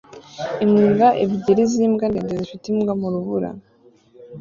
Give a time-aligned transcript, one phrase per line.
[0.63, 3.49] Imbwa ebyiri zimbwa ndende zifite imbwa mu rubura